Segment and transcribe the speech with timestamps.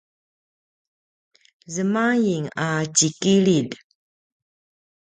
[1.73, 3.71] zemaing a tjikililj